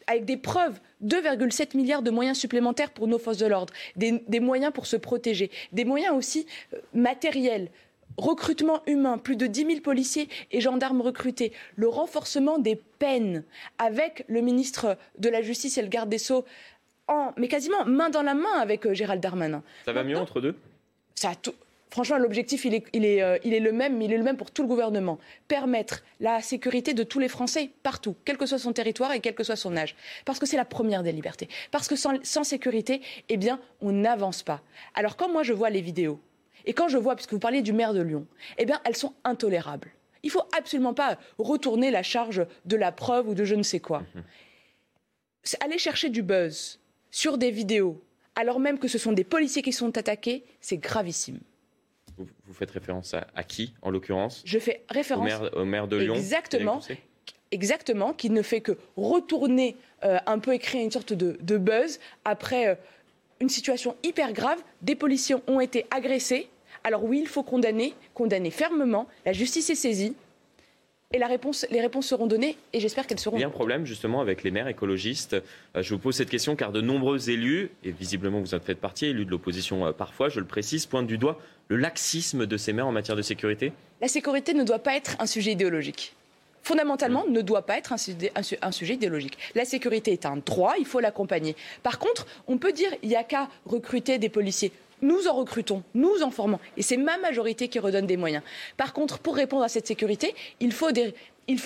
avec 0.07 0.25
des 0.25 0.37
preuves 0.37 0.79
2,7 1.03 1.77
milliards 1.77 2.01
de 2.01 2.11
moyens 2.11 2.37
supplémentaires 2.37 2.91
pour 2.91 3.07
nos 3.07 3.19
forces 3.19 3.37
de 3.37 3.45
l'ordre, 3.45 3.73
des, 3.95 4.39
moyens 4.39 4.73
pour 4.73 4.87
se 4.87 4.95
protéger, 4.95 5.51
des 5.71 5.85
moyens 5.85 6.15
aussi 6.15 6.47
euh, 6.73 6.79
matériels. 6.93 7.69
Recrutement 8.17 8.81
humain, 8.87 9.19
plus 9.19 9.35
de 9.35 9.45
10 9.45 9.65
000 9.67 9.81
policiers 9.81 10.27
et 10.51 10.59
gendarmes 10.59 11.01
recrutés, 11.01 11.53
le 11.75 11.87
renforcement 11.87 12.57
des 12.57 12.75
peines 12.75 13.43
avec 13.77 14.25
le 14.27 14.41
ministre 14.41 14.97
de 15.19 15.29
la 15.29 15.43
Justice 15.43 15.77
et 15.77 15.83
le 15.83 15.87
garde 15.87 16.09
des 16.09 16.17
Sceaux, 16.17 16.45
en, 17.07 17.31
mais 17.37 17.47
quasiment 17.47 17.85
main 17.85 18.09
dans 18.09 18.23
la 18.23 18.33
main 18.33 18.59
avec 18.59 18.87
euh, 18.87 18.93
Gérald 18.95 19.21
Darmanin. 19.21 19.61
Ça 19.85 19.93
va 19.93 20.03
mieux 20.03 20.17
entre 20.17 20.41
deux? 20.41 20.55
ça 21.17 21.33
tout, 21.35 21.53
Franchement, 21.89 22.17
l'objectif, 22.17 22.65
il 22.65 22.73
est, 22.75 23.21
euh, 23.21 23.37
il, 23.43 23.53
est, 23.53 23.59
le 23.59 23.71
même, 23.71 23.97
mais 23.97 24.05
il 24.05 24.13
est 24.13 24.17
le 24.17 24.23
même 24.23 24.35
pour 24.35 24.51
tout 24.51 24.61
le 24.61 24.67
gouvernement. 24.67 25.19
Permettre 25.47 26.03
la 26.19 26.41
sécurité 26.41 26.93
de 26.93 27.03
tous 27.03 27.19
les 27.19 27.29
Français, 27.29 27.69
partout, 27.81 28.15
quel 28.25 28.37
que 28.37 28.45
soit 28.45 28.59
son 28.59 28.73
territoire 28.73 29.13
et 29.13 29.21
quel 29.21 29.35
que 29.35 29.43
soit 29.43 29.55
son 29.55 29.75
âge. 29.77 29.95
Parce 30.25 30.37
que 30.37 30.45
c'est 30.45 30.57
la 30.57 30.65
première 30.65 31.01
des 31.01 31.13
libertés. 31.13 31.47
Parce 31.71 31.87
que 31.87 31.95
sans, 31.95 32.43
sécurité, 32.43 33.01
eh 33.29 33.37
bien, 33.37 33.59
on 33.81 33.93
n'avance 33.93 34.43
pas. 34.43 34.61
Alors, 34.95 35.15
quand 35.15 35.29
moi, 35.29 35.43
je 35.43 35.53
vois 35.53 35.69
les 35.69 35.81
vidéos, 35.81 36.19
et 36.65 36.73
quand 36.73 36.89
je 36.89 36.97
vois, 36.97 37.15
puisque 37.15 37.31
vous 37.31 37.39
parliez 37.39 37.61
du 37.61 37.71
maire 37.71 37.93
de 37.93 38.01
Lyon, 38.01 38.27
eh 38.57 38.65
bien, 38.65 38.81
elles 38.83 38.97
sont 38.97 39.13
intolérables. 39.23 39.91
Il 40.23 40.29
faut 40.29 40.43
absolument 40.57 40.93
pas 40.93 41.17
retourner 41.37 41.89
la 41.89 42.03
charge 42.03 42.45
de 42.65 42.75
la 42.75 42.91
preuve 42.91 43.29
ou 43.29 43.33
de 43.33 43.45
je 43.45 43.55
ne 43.55 43.63
sais 43.63 43.79
quoi. 43.79 44.03
Mhm. 44.13 44.23
Aller 45.61 45.77
chercher 45.77 46.09
du 46.09 46.23
buzz 46.23 46.79
sur 47.09 47.37
des 47.37 47.51
vidéos, 47.51 48.03
alors 48.35 48.59
même 48.59 48.77
que 48.77 48.89
ce 48.89 48.97
sont 48.97 49.13
des 49.13 49.23
policiers 49.23 49.61
qui 49.61 49.71
sont 49.71 49.97
attaqués, 49.97 50.43
c'est 50.59 50.77
gravissime. 50.77 51.39
Vous, 52.17 52.53
faites 52.53 52.71
référence 52.71 53.13
à, 53.13 53.43
qui, 53.43 53.73
en 53.81 53.91
l'occurrence? 53.91 54.41
Je 54.45 54.57
fais 54.59 54.83
référence 54.89 55.31
au 55.53 55.65
maire, 55.65 55.87
de 55.87 55.97
Lyon. 55.97 56.15
Exactement. 56.15 56.81
Exactement, 57.51 58.11
qui 58.11 58.29
ne 58.29 58.41
fait 58.41 58.59
que 58.59 58.73
retourner 58.97 59.77
euh, 60.03 60.17
un 60.25 60.39
peu 60.39 60.53
et 60.53 60.59
créer 60.59 60.83
une 60.83 60.91
sorte 60.91 61.13
de, 61.13 61.57
buzz 61.57 61.99
après 62.25 62.67
euh, 62.67 62.75
une 63.39 63.47
situation 63.47 63.95
hyper 64.03 64.33
grave. 64.33 64.59
Des 64.81 64.95
policiers 64.95 65.35
ont 65.47 65.61
été 65.61 65.85
agressés. 65.89 66.49
Alors 66.83 67.05
oui, 67.05 67.19
il 67.21 67.27
faut 67.27 67.43
condamner, 67.43 67.93
condamner 68.13 68.51
fermement. 68.51 69.07
La 69.25 69.31
justice 69.31 69.69
est 69.69 69.75
saisie. 69.75 70.13
Et 71.13 71.19
la 71.19 71.27
réponse, 71.27 71.65
les 71.69 71.79
réponses 71.79 72.05
seront 72.05 72.27
données 72.27 72.57
et 72.73 72.81
j'espère 72.81 73.07
qu'elles 73.07 73.19
seront. 73.19 73.37
Il 73.37 73.39
y 73.39 73.45
a 73.45 73.47
un 73.47 73.49
problème 73.49 73.85
justement 73.85 74.19
avec 74.19 74.43
les 74.43 74.51
maires 74.51 74.67
écologistes. 74.67 75.35
Euh, 75.75 75.81
je 75.81 75.93
vous 75.93 75.99
pose 75.99 76.15
cette 76.15 76.29
question 76.29 76.57
car 76.57 76.73
de 76.73 76.81
nombreux 76.81 77.29
élus, 77.29 77.71
et 77.85 77.91
visiblement 77.91 78.41
vous 78.41 78.53
en 78.53 78.59
faites 78.59 78.79
partie, 78.79 79.05
élus 79.05 79.23
de 79.23 79.31
l'opposition 79.31 79.85
euh, 79.85 79.93
parfois, 79.93 80.27
je 80.27 80.41
le 80.41 80.45
précise, 80.45 80.85
pointent 80.85 81.07
du 81.07 81.17
doigt 81.17 81.39
le 81.69 81.77
laxisme 81.77 82.45
de 82.45 82.57
ces 82.57 82.73
maires 82.73 82.87
en 82.87 82.91
matière 82.91 83.15
de 83.15 83.21
sécurité. 83.21 83.71
La 84.01 84.09
sécurité 84.09 84.53
ne 84.53 84.65
doit 84.65 84.79
pas 84.79 84.97
être 84.97 85.15
un 85.19 85.27
sujet 85.27 85.53
idéologique. 85.53 86.13
Fondamentalement, 86.61 87.25
mmh. 87.25 87.31
ne 87.31 87.41
doit 87.41 87.65
pas 87.65 87.77
être 87.77 87.93
un 87.93 87.97
sujet, 87.97 88.33
un 88.61 88.71
sujet 88.73 88.95
idéologique. 88.95 89.37
La 89.55 89.63
sécurité 89.63 90.11
est 90.11 90.25
un 90.25 90.35
droit, 90.35 90.73
il 90.77 90.85
faut 90.85 90.99
l'accompagner. 90.99 91.55
Par 91.83 91.99
contre, 91.99 92.27
on 92.47 92.57
peut 92.57 92.73
dire 92.73 92.89
il 93.01 93.07
n'y 93.07 93.15
a 93.15 93.23
qu'à 93.23 93.47
recruter 93.65 94.17
des 94.17 94.27
policiers. 94.27 94.73
Nous 95.01 95.27
en 95.27 95.33
recrutons, 95.33 95.83
nous 95.93 96.23
en 96.23 96.31
formons. 96.31 96.59
Et 96.75 96.81
c'est 96.81 96.97
ma 96.97 97.17
majorité 97.17 97.67
qui 97.67 97.79
redonne 97.79 98.07
des 98.07 98.17
moyens. 98.17 98.43
Par 98.77 98.93
contre, 98.93 99.19
pour 99.19 99.35
répondre 99.35 99.63
à 99.63 99.69
cette 99.69 99.85
sécurité, 99.85 100.33
il 100.59 100.71
faut 100.71 100.91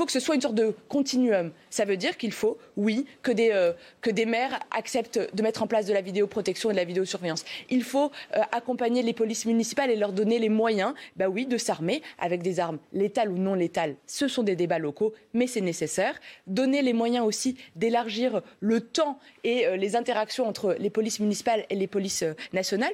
que 0.05 0.11
ce 0.11 0.19
soit 0.19 0.35
une 0.35 0.41
sorte 0.41 0.55
de 0.55 0.75
continuum. 0.89 1.51
Ça 1.69 1.85
veut 1.85 1.95
dire 1.95 2.17
qu'il 2.17 2.33
faut, 2.33 2.57
oui, 2.75 3.05
que 3.23 3.31
des, 3.31 3.51
euh, 3.51 3.71
que 4.01 4.09
des 4.09 4.25
maires 4.25 4.59
acceptent 4.75 5.33
de 5.33 5.43
mettre 5.43 5.63
en 5.63 5.67
place 5.67 5.85
de 5.85 5.93
la 5.93 6.01
vidéoprotection 6.01 6.69
et 6.69 6.73
de 6.73 6.77
la 6.77 6.83
vidéosurveillance. 6.83 7.45
Il 7.69 7.83
faut 7.83 8.11
euh, 8.35 8.41
accompagner 8.51 9.01
les 9.01 9.13
polices 9.13 9.45
municipales 9.45 9.89
et 9.89 9.95
leur 9.95 10.11
donner 10.11 10.37
les 10.37 10.49
moyens, 10.49 10.93
bah 11.15 11.29
oui, 11.29 11.45
de 11.45 11.57
s'armer 11.57 12.01
avec 12.19 12.43
des 12.43 12.59
armes 12.59 12.79
létales 12.91 13.31
ou 13.31 13.37
non 13.37 13.53
létales. 13.53 13.95
Ce 14.07 14.27
sont 14.27 14.43
des 14.43 14.57
débats 14.57 14.79
locaux, 14.79 15.13
mais 15.33 15.47
c'est 15.47 15.61
nécessaire. 15.61 16.19
Donner 16.47 16.81
les 16.81 16.93
moyens 16.93 17.25
aussi 17.25 17.55
d'élargir 17.77 18.41
le 18.59 18.81
temps 18.81 19.19
et 19.45 19.65
euh, 19.67 19.77
les 19.77 19.95
interactions 19.95 20.47
entre 20.47 20.75
les 20.79 20.89
polices 20.89 21.21
municipales 21.21 21.65
et 21.69 21.75
les 21.75 21.87
polices 21.87 22.25
nationales. 22.51 22.93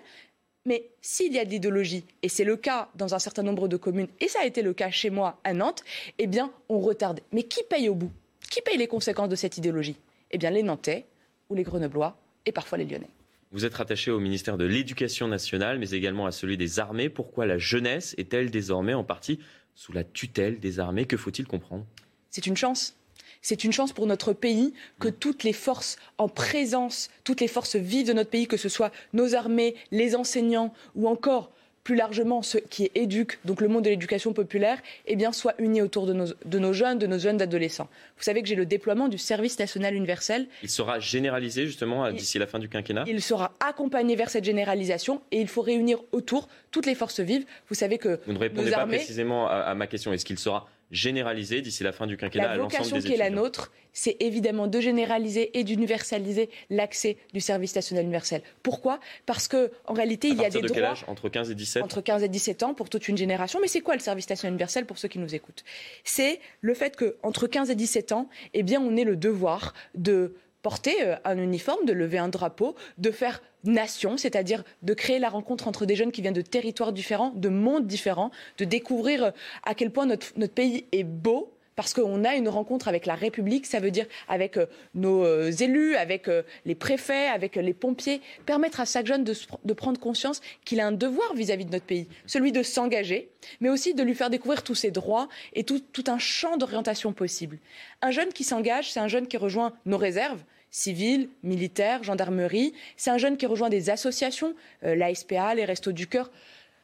Mais 0.68 0.90
s'il 1.02 1.32
y 1.32 1.40
a 1.40 1.46
de 1.46 1.50
l'idéologie, 1.50 2.04
et 2.22 2.28
c'est 2.28 2.44
le 2.44 2.58
cas 2.58 2.90
dans 2.96 3.16
un 3.16 3.20
certain 3.20 3.42
nombre 3.42 3.70
de 3.70 3.78
communes, 3.78 4.10
et 4.20 4.28
ça 4.28 4.40
a 4.42 4.46
été 4.46 4.62
le 4.62 4.74
cas 4.74 4.92
chez 4.92 5.10
moi 5.10 5.40
à 5.46 5.54
Nantes, 5.54 5.82
eh 6.20 6.28
bien, 6.28 6.52
on 6.68 6.80
retarde. 6.80 7.22
Mais 7.32 7.44
qui 7.44 7.64
paye 7.64 7.88
au 7.88 7.96
bout? 7.96 8.12
Qui 8.52 8.62
paye 8.62 8.78
les 8.78 8.88
conséquences 8.88 9.30
de 9.30 9.38
cette 9.38 9.58
idéologie? 9.58 9.96
Eh 10.30 10.38
bien, 10.38 10.50
les 10.50 10.64
Nantais 10.64 11.06
ou 11.50 11.56
les 11.56 11.64
Grenoblois 11.64 12.20
et 12.46 12.52
parfois 12.52 12.78
les 12.78 12.84
Lyonnais. 12.84 13.10
Vous 13.54 13.64
êtes 13.64 13.76
rattaché 13.76 14.12
au 14.12 14.20
ministère 14.20 14.58
de 14.58 14.66
l'Éducation 14.66 15.30
nationale, 15.30 15.80
mais 15.80 15.92
également 15.92 16.26
à 16.26 16.34
celui 16.34 16.58
des 16.58 16.80
armées. 16.80 17.08
Pourquoi 17.08 17.46
la 17.46 17.58
jeunesse 17.58 18.14
est-elle 18.18 18.52
désormais 18.52 18.94
en 18.94 19.06
partie 19.06 19.40
sous 19.74 19.94
la 19.94 20.04
tutelle 20.04 20.60
des 20.60 20.82
armées? 20.82 21.06
Que 21.06 21.16
faut-il 21.16 21.48
comprendre? 21.48 21.86
C'est 22.30 22.46
une 22.46 22.58
chance. 22.58 22.94
C'est 23.42 23.64
une 23.64 23.72
chance 23.72 23.94
pour 23.94 24.08
notre 24.08 24.34
pays 24.34 24.74
que 25.00 25.10
toutes 25.10 25.44
les 25.44 25.54
forces 25.54 25.98
en 26.18 26.28
présence, 26.28 27.10
toutes 27.24 27.42
les 27.42 27.48
forces 27.48 27.76
vives 27.76 28.08
de 28.08 28.14
notre 28.14 28.30
pays, 28.30 28.48
que 28.48 28.58
ce 28.58 28.70
soit 28.70 28.92
nos 29.14 29.36
armées, 29.36 29.76
les 29.92 30.16
enseignants 30.16 30.74
ou 30.96 31.08
encore 31.08 31.52
plus 31.88 31.96
largement 31.96 32.42
ceux 32.42 32.60
qui 32.60 32.92
éduquent, 32.96 33.40
donc 33.46 33.62
le 33.62 33.70
monde 33.70 33.86
de 33.86 33.90
l'éducation 33.90 34.34
populaire, 34.34 34.78
eh 35.06 35.16
bien, 35.16 35.32
soient 35.32 35.54
unis 35.58 35.82
autour 35.82 36.06
de 36.06 36.12
nos, 36.12 36.26
de 36.44 36.60
nos 36.60 36.74
jeunes, 36.74 37.00
de 37.00 37.08
nos 37.08 37.18
jeunes 37.18 37.42
adolescents. 37.42 37.88
Vous 38.18 38.24
savez 38.24 38.42
que 38.42 38.50
j'ai 38.50 38.56
le 38.56 38.66
déploiement 38.66 39.08
du 39.08 39.18
service 39.18 39.58
national 39.58 39.96
universel. 39.96 40.48
Il 40.64 40.70
sera 40.70 41.00
généralisé 41.00 41.66
justement 41.66 42.12
d'ici 42.12 42.40
la 42.40 42.46
fin 42.46 42.60
du 42.60 42.68
quinquennat? 42.68 43.06
Il 43.08 43.22
sera 43.22 43.54
accompagné 43.66 44.18
vers 44.18 44.30
cette 44.30 44.44
généralisation 44.44 45.22
et 45.32 45.40
il 45.40 45.48
faut 45.48 45.62
réunir 45.62 46.00
autour 46.12 46.50
toutes 46.72 46.88
les 46.88 46.96
forces 46.96 47.22
vives. 47.22 47.46
Vous 47.70 47.76
savez 47.76 47.98
que. 47.98 48.20
Vous 48.26 48.34
ne 48.34 48.38
répondez 48.38 48.70
pas 48.70 48.86
précisément 48.86 49.48
à 49.48 49.74
ma 49.74 49.88
question. 49.88 50.12
Est-ce 50.12 50.26
qu'il 50.26 50.40
sera 50.40 50.68
généraliser 50.92 51.62
d'ici 51.62 51.84
la 51.84 51.92
fin 51.92 52.08
du 52.08 52.18
quinquennat 52.18 52.52
à 52.52 52.56
l'ensemble 52.56 52.72
des 52.72 52.78
La 52.78 52.84
vocation 52.84 53.08
qui 53.08 53.14
est 53.14 53.18
la 53.18 53.30
nôtre, 53.30 53.72
c'est 53.94 54.18
évidemment 54.20 54.68
de 54.68 54.80
généraliser 54.80 55.58
et 55.58 55.64
d'universaliser 55.64 56.50
l'accès 56.70 57.18
du 57.34 57.40
service 57.40 57.76
national 57.76 58.04
universel. 58.04 58.42
Pourquoi? 58.64 59.00
Parce 59.26 59.48
que 59.48 59.72
en 59.86 59.94
réalité, 59.94 60.30
il 60.30 60.38
y 60.38 60.46
a 60.46 60.50
des 60.50 60.62
de 60.62 60.68
droits 60.68 60.94
entre 61.08 61.30
15 61.30 61.52
et 61.52 61.56
17 61.56 61.84
entre 61.84 62.02
15 62.02 62.24
et 62.24 62.30
17 62.30 62.64
ans 62.64 62.74
pour 62.74 62.90
toute 62.90 63.08
une 63.08 63.18
génération. 63.18 63.60
Mais 63.62 63.68
c'est 63.68 63.82
quoi 63.82 63.96
le 63.96 64.02
service 64.02 64.30
national 64.30 64.54
universel 64.54 64.86
pour 64.86 64.98
ceux 64.98 65.08
qui 65.08 65.20
nous 65.20 65.34
écoutent? 65.36 65.64
C'est 66.04 66.40
le 66.62 66.74
fait 66.74 66.96
que 66.96 67.18
entre 67.24 67.48
15 67.48 67.70
et 67.70 67.76
17 67.76 68.12
ans, 68.12 68.30
eh 68.54 68.64
bien, 68.64 68.80
on 68.82 68.96
ait 68.96 69.04
le 69.04 69.16
devoir 69.16 69.74
de 69.96 70.36
porter 70.62 70.96
euh, 71.02 71.16
un 71.24 71.38
uniforme, 71.38 71.86
de 71.86 71.94
lever 71.94 72.18
un 72.18 72.30
drapeau, 72.30 72.76
de 72.98 73.12
faire 73.12 73.42
nation, 73.64 74.18
c'est-à-dire 74.18 74.64
de 74.82 74.94
créer 74.94 75.20
la 75.20 75.30
rencontre 75.30 75.68
entre 75.68 75.86
des 75.86 75.96
jeunes 75.96 76.12
qui 76.12 76.22
viennent 76.22 76.34
de 76.34 76.42
territoires 76.42 76.94
différents, 76.94 77.32
de 77.36 77.50
mondes 77.50 77.88
différents, 77.88 78.32
de 78.58 78.66
découvrir 78.66 79.24
euh, 79.26 79.32
à 79.66 79.76
quel 79.76 79.92
point 79.92 80.06
notre, 80.06 80.34
pays 80.48 80.86
est 80.92 81.04
beau, 81.04 81.54
parce 81.78 81.94
qu'on 81.94 82.26
a 82.26 82.36
une 82.36 82.50
rencontre 82.50 82.90
avec 82.90 83.06
la 83.06 83.16
République, 83.16 83.66
ça 83.66 83.80
veut 83.80 83.92
dire 83.92 84.06
avec 84.28 84.58
euh, 84.58 84.66
nos 84.96 85.26
élus, 85.50 85.96
avec 85.96 86.30
les 86.66 86.76
préfets, 86.76 87.28
avec 87.28 87.56
les 87.56 87.74
pompiers, 87.74 88.20
permettre 88.46 88.82
à 88.82 88.86
chaque 88.86 89.06
jeune 89.06 89.24
de, 89.24 89.74
prendre 89.74 90.00
conscience 90.00 90.42
qu'il 90.66 90.82
a 90.82 90.88
un 90.88 90.92
devoir 90.92 91.34
vis-à-vis 91.36 91.66
de 91.66 91.72
notre 91.72 91.86
pays, 91.86 92.08
celui 92.26 92.52
de 92.52 92.64
s'engager, 92.64 93.30
mais 93.62 93.70
aussi 93.70 93.94
de 93.94 94.04
lui 94.04 94.16
faire 94.16 94.30
découvrir 94.30 94.64
tous 94.64 94.76
ses 94.76 94.92
droits 94.92 95.30
et 95.54 95.64
tout 95.64 96.04
un 96.08 96.18
champ 96.18 96.58
d'orientation 96.58 97.14
possible. 97.14 97.60
Un 98.02 98.12
jeune 98.12 98.34
qui 98.34 98.44
s'engage, 98.44 98.92
c'est 98.92 99.00
un 99.00 99.08
jeune 99.08 99.28
qui 99.28 99.38
rejoint 99.38 99.74
nos 99.86 99.98
réserves, 99.98 100.44
civils, 100.72 101.30
militaires, 101.44 102.04
gendarmerie. 102.04 102.74
C'est 102.98 103.10
un 103.10 103.18
jeune 103.18 103.38
qui 103.38 103.46
rejoint 103.46 103.70
des 103.70 103.90
associations, 103.90 104.54
euh, 104.84 104.96
l'ASPA, 104.96 105.56
les 105.56 105.66
Restos 105.66 105.92
du 105.92 106.08
Cœur, 106.08 106.30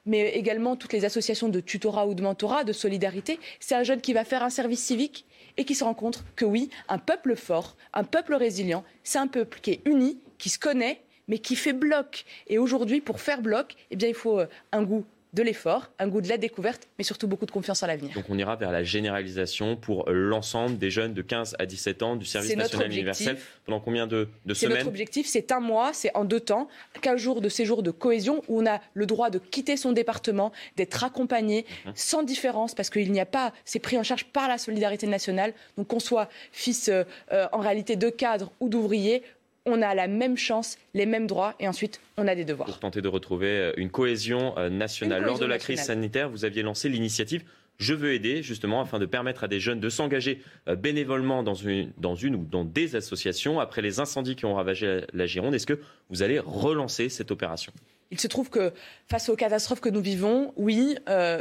mais 0.05 0.29
également 0.31 0.75
toutes 0.75 0.93
les 0.93 1.05
associations 1.05 1.49
de 1.49 1.59
tutorat 1.59 2.07
ou 2.07 2.13
de 2.13 2.21
mentorat, 2.21 2.63
de 2.63 2.73
solidarité. 2.73 3.39
C'est 3.59 3.75
un 3.75 3.83
jeune 3.83 4.01
qui 4.01 4.13
va 4.13 4.25
faire 4.25 4.43
un 4.43 4.49
service 4.49 4.83
civique 4.83 5.25
et 5.57 5.65
qui 5.65 5.75
se 5.75 5.83
rend 5.83 5.93
compte 5.93 6.23
que 6.35 6.45
oui, 6.45 6.69
un 6.89 6.97
peuple 6.97 7.35
fort, 7.35 7.75
un 7.93 8.03
peuple 8.03 8.35
résilient, 8.35 8.83
c'est 9.03 9.19
un 9.19 9.27
peuple 9.27 9.59
qui 9.61 9.71
est 9.71 9.81
uni, 9.85 10.17
qui 10.37 10.49
se 10.49 10.59
connaît, 10.59 11.01
mais 11.27 11.39
qui 11.39 11.55
fait 11.55 11.73
bloc. 11.73 12.25
Et 12.47 12.57
aujourd'hui, 12.57 13.01
pour 13.01 13.19
faire 13.19 13.41
bloc, 13.41 13.75
eh 13.91 13.95
bien, 13.95 14.09
il 14.09 14.15
faut 14.15 14.39
euh, 14.39 14.47
un 14.71 14.83
goût 14.83 15.05
de 15.33 15.43
l'effort, 15.43 15.89
un 15.99 16.07
goût 16.07 16.21
de 16.21 16.29
la 16.29 16.37
découverte, 16.37 16.87
mais 16.97 17.03
surtout 17.03 17.27
beaucoup 17.27 17.45
de 17.45 17.51
confiance 17.51 17.81
en 17.83 17.87
l'avenir. 17.87 18.13
Donc 18.13 18.25
on 18.29 18.37
ira 18.37 18.55
vers 18.55 18.71
la 18.71 18.83
généralisation 18.83 19.75
pour 19.75 20.09
l'ensemble 20.09 20.77
des 20.77 20.91
jeunes 20.91 21.13
de 21.13 21.21
15 21.21 21.55
à 21.59 21.65
17 21.65 22.03
ans 22.03 22.15
du 22.15 22.25
service 22.25 22.55
national 22.55 22.91
universel. 22.91 23.37
Pendant 23.65 23.79
combien 23.79 24.07
de, 24.07 24.29
de 24.45 24.53
semaines 24.53 24.71
C'est 24.71 24.77
notre 24.77 24.87
objectif, 24.87 25.27
c'est 25.27 25.51
un 25.51 25.59
mois, 25.59 25.91
c'est 25.93 26.15
en 26.15 26.25
deux 26.25 26.39
temps, 26.39 26.67
15 27.01 27.19
jours 27.19 27.41
de 27.41 27.49
séjour 27.49 27.83
de 27.83 27.91
cohésion 27.91 28.43
où 28.47 28.61
on 28.61 28.65
a 28.65 28.79
le 28.93 29.05
droit 29.05 29.29
de 29.29 29.39
quitter 29.39 29.77
son 29.77 29.91
département, 29.91 30.51
d'être 30.77 31.03
accompagné 31.03 31.65
mhm. 31.85 31.93
sans 31.95 32.23
différence 32.23 32.75
parce 32.75 32.89
qu'il 32.89 33.11
n'y 33.11 33.19
a 33.19 33.25
pas, 33.25 33.53
c'est 33.65 33.79
pris 33.79 33.97
en 33.97 34.03
charge 34.03 34.25
par 34.25 34.47
la 34.47 34.57
solidarité 34.57 35.07
nationale. 35.07 35.53
Donc 35.77 35.87
qu'on 35.87 35.99
soit 35.99 36.29
fils 36.51 36.89
euh, 36.89 37.03
euh, 37.31 37.47
en 37.51 37.59
réalité 37.59 37.95
de 37.95 38.09
cadre 38.09 38.51
ou 38.59 38.69
d'ouvrier, 38.69 39.23
on 39.65 39.81
a 39.81 39.95
la 39.95 40.07
même 40.07 40.37
chance, 40.37 40.77
les 40.93 41.05
mêmes 41.05 41.27
droits, 41.27 41.55
et 41.59 41.67
ensuite 41.67 42.01
on 42.17 42.27
a 42.27 42.35
des 42.35 42.45
devoirs. 42.45 42.67
Pour 42.67 42.79
tenter 42.79 43.01
de 43.01 43.07
retrouver 43.07 43.47
euh, 43.47 43.73
une 43.77 43.89
cohésion 43.89 44.57
euh, 44.57 44.69
nationale. 44.69 45.23
Lors 45.23 45.39
de 45.39 45.45
la 45.45 45.57
crise 45.57 45.81
sanitaire, 45.81 46.29
vous 46.29 46.45
aviez 46.45 46.63
lancé 46.63 46.89
l'initiative 46.89 47.43
je 47.79 47.95
veux 47.95 48.13
aider, 48.13 48.43
justement, 48.43 48.81
afin 48.81 48.99
de 48.99 49.07
permettre 49.07 49.43
à 49.43 49.47
des 49.47 49.59
jeunes 49.59 49.79
de 49.79 49.89
s'engager 49.89 50.43
euh, 50.69 50.75
bénévolement 50.75 51.41
dans 51.41 51.55
une, 51.55 51.91
dans 51.97 52.13
une 52.13 52.35
ou 52.35 52.45
dans 52.45 52.63
des 52.63 52.95
associations 52.95 53.59
après 53.59 53.81
les 53.81 53.99
incendies 53.99 54.35
qui 54.35 54.45
ont 54.45 54.53
ravagé 54.53 55.01
la 55.11 55.25
Gironde. 55.25 55.55
Est-ce 55.55 55.65
que 55.65 55.79
vous 56.11 56.21
allez 56.21 56.37
relancer 56.37 57.09
cette 57.09 57.31
opération? 57.31 57.73
Il 58.11 58.19
se 58.19 58.27
trouve 58.27 58.51
que 58.51 58.73
face 59.09 59.27
aux 59.27 59.35
catastrophes 59.35 59.81
que 59.81 59.89
nous 59.89 60.01
vivons, 60.01 60.53
oui, 60.55 60.95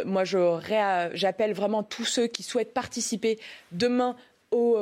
moi 0.06 0.24
j'appelle 0.24 1.52
vraiment 1.52 1.82
tous 1.82 2.06
ceux 2.06 2.28
qui 2.28 2.42
souhaitent 2.42 2.72
participer 2.72 3.38
demain 3.70 4.16
au, 4.52 4.78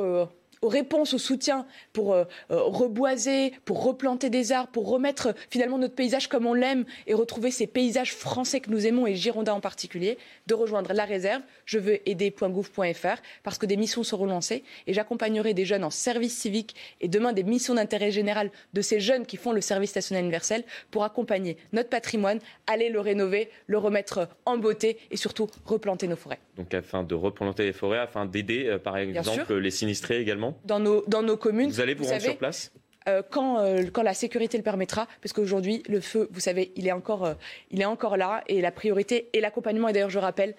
réponses, 0.67 1.13
au 1.13 1.17
soutien 1.17 1.65
pour 1.93 2.13
euh, 2.13 2.25
euh, 2.51 2.61
reboiser, 2.61 3.53
pour 3.65 3.83
replanter 3.83 4.29
des 4.29 4.51
arbres, 4.51 4.69
pour 4.71 4.89
remettre 4.89 5.27
euh, 5.27 5.33
finalement 5.49 5.77
notre 5.77 5.95
paysage 5.95 6.27
comme 6.27 6.45
on 6.45 6.53
l'aime 6.53 6.85
et 7.07 7.13
retrouver 7.13 7.51
ces 7.51 7.67
paysages 7.67 8.13
français 8.13 8.59
que 8.59 8.69
nous 8.69 8.85
aimons 8.85 9.07
et 9.07 9.15
girondins 9.15 9.53
en 9.53 9.59
particulier, 9.59 10.17
de 10.47 10.53
rejoindre 10.53 10.93
la 10.93 11.05
réserve. 11.05 11.41
Je 11.65 11.79
veux 11.79 12.07
aider.gouv.fr 12.07 13.21
parce 13.43 13.57
que 13.57 13.65
des 13.65 13.77
missions 13.77 14.03
seront 14.03 14.25
lancées 14.25 14.63
et 14.87 14.93
j'accompagnerai 14.93 15.53
des 15.53 15.65
jeunes 15.65 15.83
en 15.83 15.89
service 15.89 16.37
civique 16.37 16.75
et 17.01 17.07
demain 17.07 17.33
des 17.33 17.43
missions 17.43 17.75
d'intérêt 17.75 18.11
général 18.11 18.51
de 18.73 18.81
ces 18.81 18.99
jeunes 18.99 19.25
qui 19.25 19.37
font 19.37 19.51
le 19.51 19.61
service 19.61 19.95
national 19.95 20.23
universel 20.23 20.63
pour 20.91 21.03
accompagner 21.03 21.57
notre 21.73 21.89
patrimoine, 21.89 22.39
aller 22.67 22.89
le 22.89 22.99
rénover, 22.99 23.49
le 23.67 23.77
remettre 23.77 24.29
en 24.45 24.57
beauté 24.57 24.97
et 25.09 25.17
surtout 25.17 25.47
replanter 25.65 26.07
nos 26.07 26.15
forêts. 26.15 26.39
Donc 26.57 26.73
afin 26.73 27.03
de 27.03 27.15
replanter 27.15 27.63
les 27.63 27.73
forêts, 27.73 27.99
afin 27.99 28.25
d'aider 28.25 28.77
par 28.83 28.97
exemple 28.97 29.55
les 29.55 29.71
sinistrés 29.71 30.19
également 30.19 30.50
dans 30.65 30.79
nos, 30.79 31.03
dans 31.07 31.23
nos 31.23 31.37
communes. 31.37 31.69
Vous 31.69 31.81
allez 31.81 31.93
vous, 31.93 32.05
rendre 32.05 32.21
sur 32.21 32.37
place 32.37 32.71
euh, 33.07 33.23
quand, 33.27 33.59
euh, 33.59 33.85
quand, 33.91 34.03
la 34.03 34.13
sécurité 34.13 34.57
le 34.57 34.63
permettra, 34.63 35.07
parce 35.21 35.33
qu'aujourd'hui, 35.33 35.81
le 35.87 36.01
feu, 36.01 36.29
vous 36.31 36.39
savez, 36.39 36.71
il 36.75 36.87
est, 36.87 36.91
encore, 36.91 37.25
euh, 37.25 37.33
il 37.71 37.81
est 37.81 37.85
encore 37.85 38.15
là, 38.15 38.43
et 38.47 38.61
la 38.61 38.71
priorité 38.71 39.29
est 39.33 39.39
l'accompagnement. 39.39 39.87
Et 39.87 39.93
d'ailleurs, 39.93 40.11
je 40.11 40.19
rappelle, 40.19 40.55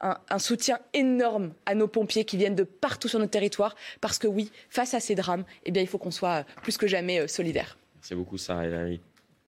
un, 0.00 0.38
soutien 0.38 0.80
énorme 0.92 1.54
à 1.64 1.74
nos 1.74 1.88
pompiers 1.88 2.26
qui 2.26 2.36
viennent 2.36 2.56
de 2.56 2.64
partout 2.64 3.08
sur 3.08 3.18
notre 3.18 3.30
territoire, 3.30 3.74
parce 4.00 4.18
que 4.18 4.26
oui, 4.26 4.50
face 4.68 4.92
à 4.92 5.00
ces 5.00 5.14
drames, 5.14 5.44
eh 5.64 5.70
bien, 5.70 5.80
il 5.80 5.88
faut 5.88 5.98
qu'on 5.98 6.10
soit 6.10 6.44
plus 6.62 6.76
que 6.76 6.86
jamais 6.86 7.26
solidaires. 7.26 7.78
Merci 7.96 8.14
beaucoup, 8.14 8.36
Sarah 8.36 8.66